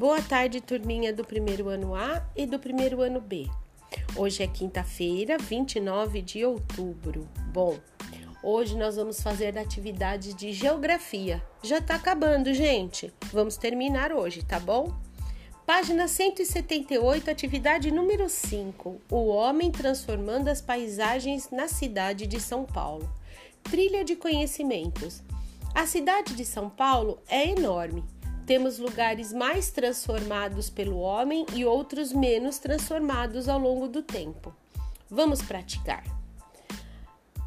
Boa 0.00 0.22
tarde, 0.22 0.62
turminha 0.62 1.12
do 1.12 1.22
primeiro 1.22 1.68
ano 1.68 1.94
A 1.94 2.26
e 2.34 2.46
do 2.46 2.58
primeiro 2.58 3.02
ano 3.02 3.20
B. 3.20 3.46
Hoje 4.16 4.42
é 4.42 4.46
quinta-feira, 4.46 5.36
29 5.36 6.22
de 6.22 6.42
outubro. 6.42 7.28
Bom, 7.52 7.78
hoje 8.42 8.78
nós 8.78 8.96
vamos 8.96 9.20
fazer 9.20 9.58
a 9.58 9.60
atividade 9.60 10.32
de 10.32 10.54
geografia. 10.54 11.42
Já 11.62 11.82
tá 11.82 11.96
acabando, 11.96 12.54
gente. 12.54 13.12
Vamos 13.30 13.58
terminar 13.58 14.10
hoje, 14.10 14.42
tá 14.42 14.58
bom? 14.58 14.90
Página 15.66 16.08
178, 16.08 17.30
atividade 17.30 17.90
número 17.90 18.26
5. 18.26 19.02
O 19.10 19.26
homem 19.26 19.70
transformando 19.70 20.48
as 20.48 20.62
paisagens 20.62 21.50
na 21.50 21.68
cidade 21.68 22.26
de 22.26 22.40
São 22.40 22.64
Paulo. 22.64 23.06
Trilha 23.64 24.02
de 24.02 24.16
conhecimentos. 24.16 25.22
A 25.74 25.84
cidade 25.84 26.34
de 26.34 26.46
São 26.46 26.70
Paulo 26.70 27.18
é 27.28 27.50
enorme. 27.50 28.02
Temos 28.50 28.80
lugares 28.80 29.32
mais 29.32 29.70
transformados 29.70 30.68
pelo 30.68 30.98
homem 30.98 31.46
e 31.54 31.64
outros 31.64 32.12
menos 32.12 32.58
transformados 32.58 33.48
ao 33.48 33.60
longo 33.60 33.86
do 33.86 34.02
tempo. 34.02 34.52
Vamos 35.08 35.40
praticar. 35.40 36.02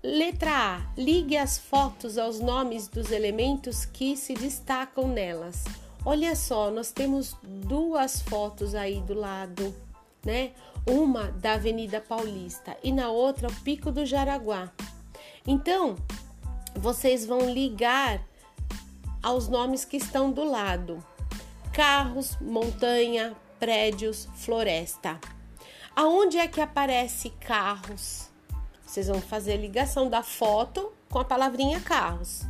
Letra 0.00 0.52
A. 0.52 0.92
Ligue 0.96 1.36
as 1.36 1.58
fotos 1.58 2.16
aos 2.16 2.38
nomes 2.38 2.86
dos 2.86 3.10
elementos 3.10 3.84
que 3.84 4.16
se 4.16 4.34
destacam 4.34 5.08
nelas. 5.08 5.64
Olha 6.04 6.36
só, 6.36 6.70
nós 6.70 6.92
temos 6.92 7.36
duas 7.42 8.22
fotos 8.22 8.72
aí 8.76 9.00
do 9.00 9.14
lado, 9.14 9.74
né? 10.24 10.52
Uma 10.88 11.32
da 11.32 11.54
Avenida 11.54 12.00
Paulista 12.00 12.76
e 12.84 12.92
na 12.92 13.10
outra 13.10 13.48
o 13.48 13.60
Pico 13.62 13.90
do 13.90 14.06
Jaraguá. 14.06 14.70
Então, 15.44 15.96
vocês 16.76 17.26
vão 17.26 17.50
ligar 17.50 18.24
aos 19.24 19.48
nomes 19.48 19.84
que 19.84 19.96
estão 19.96 20.30
do 20.30 20.44
lado: 20.44 21.02
carros, 21.72 22.36
montanha, 22.40 23.34
prédios, 23.58 24.28
floresta. 24.36 25.18
Aonde 25.96 26.38
é 26.38 26.46
que 26.46 26.60
aparece 26.60 27.30
carros? 27.30 28.28
Vocês 28.84 29.08
vão 29.08 29.20
fazer 29.20 29.54
a 29.54 29.56
ligação 29.56 30.08
da 30.08 30.22
foto 30.22 30.92
com 31.08 31.18
a 31.18 31.24
palavrinha 31.24 31.80
carros. 31.80 32.42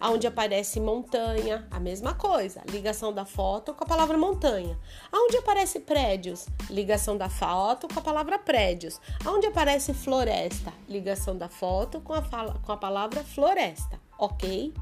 Aonde 0.00 0.26
aparece 0.26 0.80
montanha, 0.80 1.66
a 1.70 1.78
mesma 1.78 2.14
coisa, 2.14 2.62
ligação 2.68 3.12
da 3.12 3.24
foto 3.24 3.72
com 3.72 3.84
a 3.84 3.86
palavra 3.86 4.18
montanha. 4.18 4.78
Aonde 5.12 5.38
aparece 5.38 5.80
prédios, 5.80 6.46
ligação 6.68 7.16
da 7.16 7.28
foto 7.28 7.88
com 7.88 7.98
a 7.98 8.02
palavra 8.02 8.38
prédios. 8.38 9.00
Aonde 9.24 9.46
aparece 9.46 9.94
floresta, 9.94 10.72
ligação 10.88 11.36
da 11.36 11.48
foto 11.48 12.00
com 12.00 12.12
a, 12.12 12.22
com 12.22 12.72
a 12.72 12.76
palavra 12.76 13.22
floresta, 13.22 13.98
ok? 14.18 14.74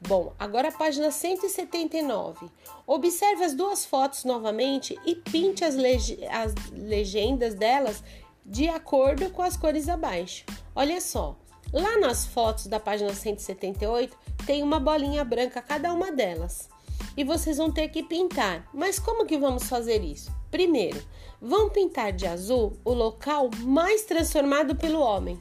Bom, 0.00 0.32
agora 0.38 0.68
a 0.68 0.72
página 0.72 1.10
179. 1.10 2.46
Observe 2.86 3.44
as 3.44 3.54
duas 3.54 3.84
fotos 3.84 4.24
novamente 4.24 4.98
e 5.04 5.14
pinte 5.14 5.64
as, 5.64 5.74
leg 5.74 6.24
as 6.30 6.54
legendas 6.72 7.54
delas 7.54 8.02
de 8.44 8.68
acordo 8.68 9.30
com 9.30 9.42
as 9.42 9.56
cores 9.56 9.88
abaixo. 9.88 10.44
Olha 10.74 11.00
só, 11.00 11.36
Lá 11.72 11.98
nas 11.98 12.26
fotos 12.26 12.66
da 12.66 12.80
página 12.80 13.12
178 13.12 14.16
tem 14.46 14.62
uma 14.62 14.80
bolinha 14.80 15.22
branca 15.22 15.60
cada 15.60 15.92
uma 15.92 16.10
delas. 16.10 16.68
E 17.14 17.22
vocês 17.22 17.58
vão 17.58 17.70
ter 17.70 17.88
que 17.88 18.02
pintar. 18.02 18.66
Mas 18.72 18.98
como 18.98 19.26
que 19.26 19.36
vamos 19.36 19.64
fazer 19.64 20.02
isso? 20.02 20.32
Primeiro, 20.50 21.02
vão 21.40 21.68
pintar 21.68 22.12
de 22.12 22.26
azul 22.26 22.72
o 22.84 22.94
local 22.94 23.50
mais 23.58 24.04
transformado 24.04 24.74
pelo 24.76 25.00
homem 25.00 25.38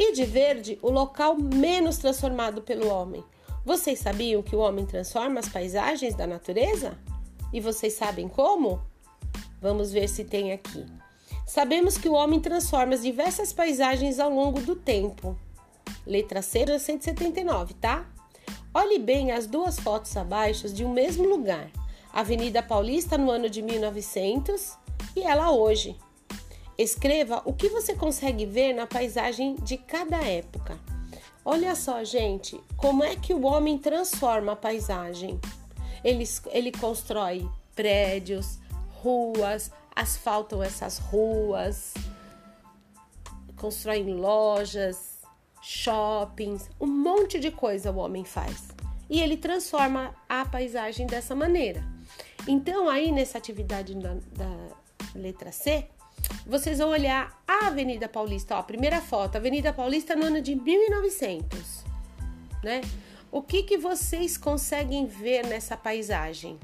e 0.00 0.12
de 0.12 0.24
verde 0.24 0.78
o 0.80 0.90
local 0.90 1.36
menos 1.36 1.98
transformado 1.98 2.62
pelo 2.62 2.88
homem. 2.88 3.22
Vocês 3.66 3.98
sabiam 3.98 4.44
que 4.44 4.54
o 4.54 4.60
homem 4.60 4.86
transforma 4.86 5.40
as 5.40 5.48
paisagens 5.48 6.14
da 6.14 6.24
natureza? 6.24 6.96
E 7.52 7.60
vocês 7.60 7.94
sabem 7.94 8.28
como? 8.28 8.80
Vamos 9.60 9.90
ver 9.90 10.08
se 10.08 10.24
tem 10.24 10.52
aqui. 10.52 10.86
Sabemos 11.44 11.98
que 11.98 12.08
o 12.08 12.12
homem 12.12 12.38
transforma 12.38 12.94
as 12.94 13.02
diversas 13.02 13.52
paisagens 13.52 14.20
ao 14.20 14.30
longo 14.30 14.60
do 14.60 14.76
tempo. 14.76 15.36
Letra 16.06 16.42
C, 16.42 16.78
179, 16.78 17.74
tá? 17.74 18.08
Olhe 18.72 19.00
bem 19.00 19.32
as 19.32 19.48
duas 19.48 19.80
fotos 19.80 20.16
abaixo 20.16 20.72
de 20.72 20.84
um 20.84 20.92
mesmo 20.92 21.28
lugar. 21.28 21.68
Avenida 22.12 22.62
Paulista 22.62 23.18
no 23.18 23.32
ano 23.32 23.50
de 23.50 23.62
1900 23.62 24.78
e 25.16 25.22
ela 25.24 25.50
hoje. 25.50 25.96
Escreva 26.78 27.42
o 27.44 27.52
que 27.52 27.68
você 27.68 27.96
consegue 27.96 28.46
ver 28.46 28.74
na 28.74 28.86
paisagem 28.86 29.56
de 29.56 29.76
cada 29.76 30.18
época. 30.18 30.78
Olha 31.48 31.76
só, 31.76 32.02
gente, 32.02 32.60
como 32.76 33.04
é 33.04 33.14
que 33.14 33.32
o 33.32 33.44
homem 33.44 33.78
transforma 33.78 34.50
a 34.50 34.56
paisagem. 34.56 35.40
Ele, 36.02 36.24
ele 36.46 36.72
constrói 36.72 37.48
prédios, 37.72 38.58
ruas, 39.00 39.70
asfaltam 39.94 40.60
essas 40.60 40.98
ruas, 40.98 41.94
constrói 43.56 44.02
lojas, 44.02 45.20
shoppings, 45.62 46.68
um 46.80 46.88
monte 46.88 47.38
de 47.38 47.52
coisa 47.52 47.92
o 47.92 47.98
homem 47.98 48.24
faz. 48.24 48.66
E 49.08 49.20
ele 49.20 49.36
transforma 49.36 50.16
a 50.28 50.44
paisagem 50.44 51.06
dessa 51.06 51.32
maneira. 51.32 51.80
Então, 52.48 52.88
aí 52.88 53.12
nessa 53.12 53.38
atividade 53.38 53.94
da, 53.94 54.14
da 54.32 54.76
letra 55.14 55.52
C, 55.52 55.86
vocês 56.46 56.78
vão 56.78 56.90
olhar 56.90 57.42
a 57.46 57.66
Avenida 57.66 58.08
Paulista, 58.08 58.56
ó, 58.56 58.62
primeira 58.62 59.00
foto, 59.00 59.36
Avenida 59.36 59.72
Paulista 59.72 60.14
no 60.14 60.26
ano 60.26 60.40
de 60.40 60.54
1900, 60.54 61.84
né? 62.62 62.80
O 63.30 63.42
que 63.42 63.62
que 63.62 63.76
vocês 63.76 64.38
conseguem 64.38 65.06
ver 65.06 65.46
nessa 65.46 65.76
paisagem? 65.76 66.58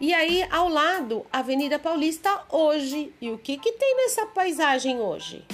E 0.00 0.14
aí, 0.14 0.46
ao 0.50 0.68
lado, 0.68 1.26
Avenida 1.30 1.78
Paulista 1.78 2.44
hoje. 2.48 3.12
E 3.20 3.30
o 3.30 3.36
que 3.36 3.58
que 3.58 3.72
tem 3.72 3.96
nessa 3.96 4.24
paisagem 4.26 4.98
hoje? 4.98 5.44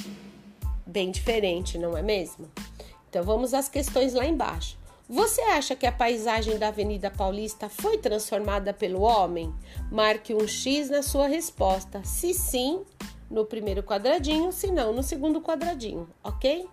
bem 0.96 1.10
diferente, 1.10 1.76
não 1.76 1.94
é 1.94 2.02
mesmo? 2.02 2.50
Então 3.10 3.22
vamos 3.22 3.52
às 3.52 3.68
questões 3.68 4.14
lá 4.14 4.24
embaixo. 4.24 4.78
Você 5.08 5.40
acha 5.42 5.76
que 5.76 5.86
a 5.86 5.92
paisagem 5.92 6.58
da 6.58 6.66
Avenida 6.68 7.08
Paulista 7.12 7.68
foi 7.68 7.96
transformada 7.96 8.72
pelo 8.72 9.02
homem? 9.02 9.54
Marque 9.88 10.34
um 10.34 10.48
X 10.48 10.90
na 10.90 11.00
sua 11.00 11.28
resposta. 11.28 12.02
Se 12.04 12.34
sim, 12.34 12.84
no 13.30 13.44
primeiro 13.44 13.84
quadradinho, 13.84 14.50
se 14.50 14.66
não, 14.72 14.92
no 14.92 15.04
segundo 15.04 15.40
quadradinho, 15.40 16.08
ok? 16.24 16.68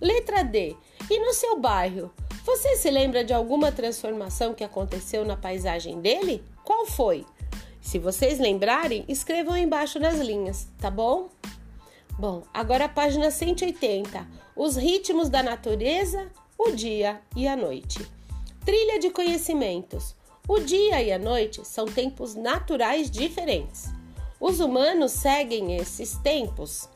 Letra 0.00 0.42
D. 0.42 0.74
E 1.10 1.20
no 1.20 1.34
seu 1.34 1.60
bairro? 1.60 2.10
Você 2.46 2.76
se 2.76 2.90
lembra 2.90 3.22
de 3.22 3.34
alguma 3.34 3.70
transformação 3.70 4.54
que 4.54 4.64
aconteceu 4.64 5.22
na 5.22 5.36
paisagem 5.36 6.00
dele? 6.00 6.42
Qual 6.64 6.86
foi? 6.86 7.26
Se 7.82 7.98
vocês 7.98 8.38
lembrarem, 8.38 9.04
escrevam 9.08 9.58
embaixo 9.58 9.98
nas 9.98 10.18
linhas, 10.18 10.66
tá 10.80 10.90
bom? 10.90 11.28
Bom, 12.18 12.44
agora 12.54 12.86
a 12.86 12.88
página 12.88 13.30
180. 13.30 14.26
Os 14.56 14.74
ritmos 14.74 15.28
da 15.28 15.42
natureza, 15.42 16.30
o 16.58 16.70
dia 16.70 17.20
e 17.36 17.46
a 17.46 17.56
noite. 17.56 18.06
Trilha 18.64 18.98
de 18.98 19.10
conhecimentos. 19.10 20.14
O 20.46 20.58
dia 20.60 21.02
e 21.02 21.12
a 21.12 21.18
noite 21.18 21.66
são 21.66 21.86
tempos 21.86 22.34
naturais 22.34 23.10
diferentes. 23.10 23.90
Os 24.40 24.60
humanos 24.60 25.12
seguem 25.12 25.76
esses 25.76 26.16
tempos 26.18 26.88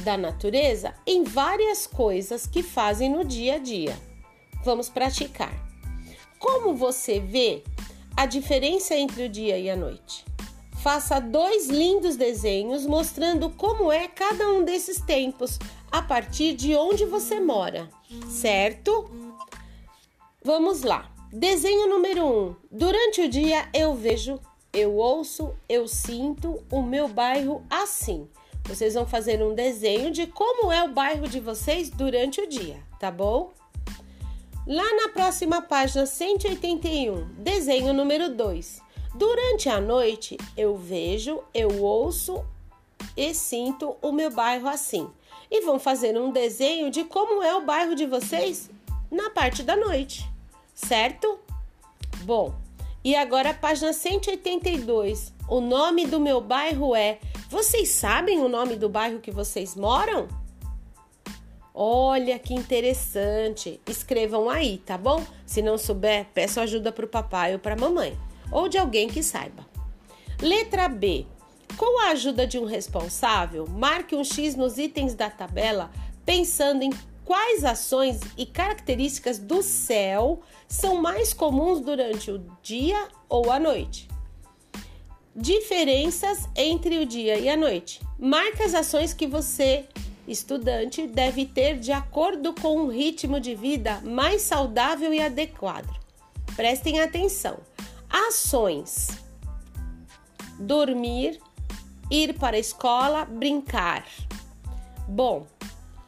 da 0.00 0.16
natureza 0.16 0.94
em 1.06 1.24
várias 1.24 1.86
coisas 1.86 2.46
que 2.46 2.62
fazem 2.62 3.10
no 3.10 3.24
dia 3.24 3.56
a 3.56 3.58
dia. 3.58 3.96
Vamos 4.64 4.88
praticar. 4.88 5.52
Como 6.38 6.74
você 6.74 7.20
vê 7.20 7.62
a 8.16 8.24
diferença 8.24 8.94
entre 8.94 9.24
o 9.24 9.28
dia 9.28 9.58
e 9.58 9.68
a 9.68 9.76
noite? 9.76 10.24
Faça 10.82 11.20
dois 11.20 11.68
lindos 11.68 12.16
desenhos 12.16 12.86
mostrando 12.86 13.50
como 13.50 13.92
é 13.92 14.08
cada 14.08 14.48
um 14.50 14.64
desses 14.64 14.98
tempos 15.02 15.58
a 15.90 16.02
partir 16.02 16.54
de 16.54 16.74
onde 16.74 17.04
você 17.04 17.40
mora, 17.40 17.88
certo? 18.28 19.10
Vamos 20.42 20.82
lá. 20.82 21.10
Desenho 21.32 21.88
número 21.88 22.24
1. 22.24 22.26
Um. 22.26 22.56
Durante 22.70 23.22
o 23.22 23.28
dia 23.28 23.68
eu 23.74 23.94
vejo, 23.94 24.40
eu 24.72 24.96
ouço, 24.96 25.54
eu 25.68 25.86
sinto 25.86 26.62
o 26.70 26.82
meu 26.82 27.08
bairro 27.08 27.64
assim. 27.68 28.28
Vocês 28.64 28.94
vão 28.94 29.06
fazer 29.06 29.42
um 29.42 29.54
desenho 29.54 30.10
de 30.10 30.26
como 30.26 30.70
é 30.70 30.84
o 30.84 30.92
bairro 30.92 31.28
de 31.28 31.40
vocês 31.40 31.90
durante 31.90 32.40
o 32.40 32.48
dia, 32.48 32.78
tá 32.98 33.10
bom? 33.10 33.52
Lá 34.66 34.94
na 34.94 35.08
próxima 35.08 35.60
página 35.60 36.06
181, 36.06 37.26
desenho 37.38 37.92
número 37.92 38.34
2. 38.34 38.80
Durante 39.14 39.68
a 39.68 39.80
noite, 39.80 40.36
eu 40.56 40.76
vejo, 40.76 41.42
eu 41.52 41.82
ouço 41.82 42.44
e 43.16 43.34
sinto 43.34 43.96
o 44.00 44.12
meu 44.12 44.30
bairro 44.30 44.68
assim. 44.68 45.08
E 45.50 45.62
vão 45.62 45.78
fazer 45.78 46.16
um 46.16 46.30
desenho 46.30 46.90
de 46.90 47.04
como 47.04 47.42
é 47.42 47.54
o 47.56 47.64
bairro 47.64 47.94
de 47.94 48.06
vocês 48.06 48.70
na 49.10 49.30
parte 49.30 49.62
da 49.62 49.76
noite, 49.76 50.30
certo? 50.74 51.38
Bom, 52.22 52.54
e 53.02 53.16
agora 53.16 53.50
a 53.50 53.54
página 53.54 53.92
182. 53.92 55.32
O 55.48 55.60
nome 55.60 56.06
do 56.06 56.20
meu 56.20 56.40
bairro 56.40 56.94
é. 56.94 57.18
Vocês 57.48 57.88
sabem 57.88 58.38
o 58.40 58.48
nome 58.48 58.76
do 58.76 58.88
bairro 58.88 59.18
que 59.18 59.30
vocês 59.30 59.74
moram? 59.74 60.28
Olha 61.74 62.38
que 62.38 62.54
interessante. 62.54 63.80
Escrevam 63.88 64.50
aí, 64.50 64.78
tá 64.78 64.98
bom? 64.98 65.24
Se 65.46 65.62
não 65.62 65.78
souber, 65.78 66.26
peço 66.34 66.60
ajuda 66.60 66.92
para 66.92 67.06
o 67.06 67.08
papai 67.08 67.54
ou 67.54 67.58
para 67.58 67.74
a 67.74 67.78
mamãe. 67.78 68.16
ou 68.52 68.68
de 68.68 68.76
alguém 68.76 69.08
que 69.08 69.22
saiba. 69.22 69.66
Letra 70.40 70.88
B. 70.88 71.26
Com 71.76 72.00
a 72.02 72.10
ajuda 72.10 72.46
de 72.46 72.58
um 72.58 72.64
responsável, 72.64 73.66
marque 73.66 74.14
um 74.14 74.24
X 74.24 74.54
nos 74.54 74.78
itens 74.78 75.14
da 75.14 75.30
tabela 75.30 75.90
pensando 76.24 76.82
em 76.82 76.90
quais 77.24 77.64
ações 77.64 78.20
e 78.36 78.44
características 78.44 79.38
do 79.38 79.62
céu 79.62 80.40
são 80.68 80.96
mais 80.96 81.32
comuns 81.32 81.80
durante 81.80 82.30
o 82.30 82.44
dia 82.62 83.08
ou 83.28 83.50
a 83.50 83.58
noite. 83.58 84.08
Diferenças 85.34 86.48
entre 86.56 86.98
o 86.98 87.06
dia 87.06 87.38
e 87.38 87.48
a 87.48 87.56
noite. 87.56 88.00
Marque 88.18 88.62
as 88.62 88.74
ações 88.74 89.14
que 89.14 89.26
você, 89.26 89.86
estudante, 90.26 91.06
deve 91.06 91.46
ter 91.46 91.78
de 91.78 91.92
acordo 91.92 92.52
com 92.52 92.76
um 92.76 92.88
ritmo 92.88 93.38
de 93.38 93.54
vida 93.54 94.00
mais 94.02 94.42
saudável 94.42 95.14
e 95.14 95.20
adequado. 95.20 95.88
Prestem 96.56 97.00
atenção. 97.00 97.58
Ações: 98.08 99.08
dormir, 100.58 101.40
ir 102.10 102.38
para 102.38 102.56
a 102.56 102.60
escola, 102.60 103.24
brincar. 103.24 104.04
Bom, 105.06 105.46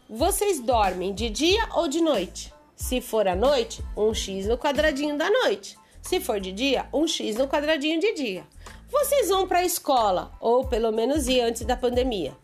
vocês 0.09 0.61
dormem 0.61 1.15
de 1.15 1.31
dia 1.31 1.69
ou 1.75 1.89
de 1.89 2.01
noite? 2.01 2.53
Se 2.75 3.01
for 3.01 3.29
à 3.29 3.37
noite, 3.37 3.83
um 3.97 4.13
X 4.13 4.47
no 4.47 4.59
quadradinho 4.59 5.17
da 5.17 5.31
noite. 5.31 5.79
Se 6.03 6.21
for 6.21 6.41
de 6.41 6.51
dia, 6.53 6.89
um 6.93 7.07
X 7.07 7.37
no 7.37 7.47
quadradinho 7.47 8.01
de 8.01 8.13
dia. 8.15 8.45
Vocês 8.91 9.29
vão 9.29 9.47
para 9.47 9.61
a 9.61 9.65
escola, 9.65 10.33
ou 10.41 10.67
pelo 10.67 10.91
menos 10.91 11.29
ir 11.29 11.41
antes 11.41 11.65
da 11.65 11.77
pandemia. 11.77 12.37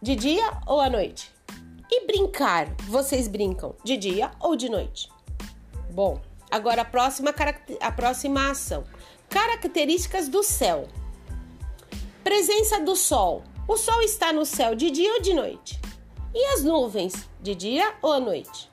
De 0.00 0.16
dia 0.16 0.50
ou 0.66 0.80
à 0.80 0.88
noite? 0.88 1.30
E 1.90 2.06
brincar, 2.06 2.74
vocês 2.88 3.28
brincam 3.28 3.76
de 3.84 3.96
dia 3.96 4.30
ou 4.40 4.56
de 4.56 4.68
noite? 4.68 5.10
Bom, 5.90 6.20
agora 6.50 6.82
a 6.82 6.86
próxima, 6.86 7.34
a 7.80 7.92
próxima 7.92 8.50
ação. 8.50 8.82
Características 9.28 10.28
do 10.28 10.42
céu. 10.42 10.88
Presença 12.24 12.80
do 12.80 12.94
sol. 12.94 13.42
O 13.66 13.76
sol 13.76 14.00
está 14.00 14.32
no 14.32 14.46
céu 14.46 14.76
de 14.76 14.92
dia 14.92 15.12
ou 15.14 15.20
de 15.20 15.34
noite? 15.34 15.80
E 16.32 16.44
as 16.52 16.62
nuvens, 16.62 17.28
de 17.40 17.52
dia 17.52 17.94
ou 18.00 18.12
à 18.12 18.20
noite? 18.20 18.70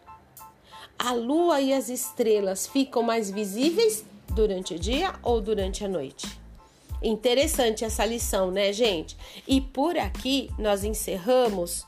A 0.97 1.13
lua 1.13 1.59
e 1.59 1.73
as 1.73 1.89
estrelas 1.89 2.67
ficam 2.67 3.01
mais 3.01 3.31
visíveis 3.31 4.05
durante 4.29 4.75
o 4.75 4.79
dia 4.79 5.15
ou 5.23 5.41
durante 5.41 5.83
a 5.83 5.87
noite? 5.87 6.39
Interessante 7.01 7.83
essa 7.83 8.05
lição, 8.05 8.51
né, 8.51 8.71
gente? 8.71 9.17
E 9.47 9.59
por 9.59 9.97
aqui 9.97 10.51
nós 10.59 10.83
encerramos 10.83 11.87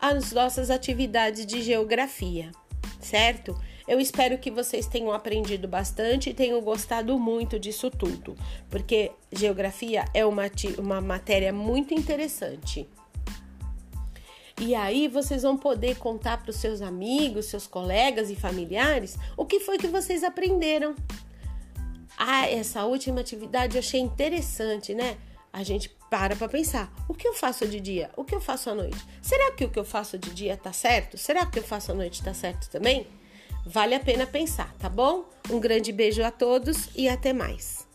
as 0.00 0.32
nossas 0.32 0.70
atividades 0.70 1.44
de 1.44 1.60
geografia, 1.60 2.50
certo? 3.00 3.54
Eu 3.86 4.00
espero 4.00 4.38
que 4.38 4.50
vocês 4.50 4.86
tenham 4.86 5.12
aprendido 5.12 5.68
bastante 5.68 6.30
e 6.30 6.34
tenham 6.34 6.60
gostado 6.60 7.18
muito 7.18 7.58
disso 7.58 7.90
tudo, 7.90 8.36
porque 8.68 9.12
geografia 9.32 10.04
é 10.12 10.26
uma, 10.26 10.44
uma 10.78 11.00
matéria 11.00 11.52
muito 11.52 11.94
interessante. 11.94 12.88
E 14.58 14.74
aí 14.74 15.06
vocês 15.06 15.42
vão 15.42 15.56
poder 15.56 15.96
contar 15.98 16.38
para 16.38 16.50
os 16.50 16.56
seus 16.56 16.80
amigos, 16.80 17.46
seus 17.46 17.66
colegas 17.66 18.30
e 18.30 18.34
familiares 18.34 19.18
o 19.36 19.44
que 19.44 19.60
foi 19.60 19.76
que 19.76 19.86
vocês 19.86 20.24
aprenderam. 20.24 20.94
Ah, 22.16 22.48
essa 22.48 22.84
última 22.86 23.20
atividade 23.20 23.76
eu 23.76 23.80
achei 23.80 24.00
interessante, 24.00 24.94
né? 24.94 25.18
A 25.52 25.62
gente 25.62 25.94
para 26.10 26.34
para 26.34 26.48
pensar: 26.48 26.90
o 27.06 27.14
que 27.14 27.28
eu 27.28 27.34
faço 27.34 27.68
de 27.68 27.78
dia? 27.78 28.10
O 28.16 28.24
que 28.24 28.34
eu 28.34 28.40
faço 28.40 28.70
à 28.70 28.74
noite? 28.74 28.96
Será 29.20 29.52
que 29.52 29.64
o 29.64 29.70
que 29.70 29.78
eu 29.78 29.84
faço 29.84 30.18
de 30.18 30.30
dia 30.30 30.56
tá 30.56 30.72
certo? 30.72 31.18
Será 31.18 31.42
que 31.42 31.48
o 31.48 31.50
que 31.52 31.58
eu 31.58 31.64
faço 31.64 31.92
à 31.92 31.94
noite 31.94 32.22
tá 32.22 32.32
certo 32.32 32.70
também? 32.70 33.06
Vale 33.68 33.96
a 33.96 34.00
pena 34.00 34.26
pensar, 34.26 34.72
tá 34.78 34.88
bom? 34.88 35.28
Um 35.50 35.58
grande 35.58 35.90
beijo 35.90 36.22
a 36.22 36.30
todos 36.30 36.88
e 36.94 37.08
até 37.08 37.32
mais. 37.32 37.85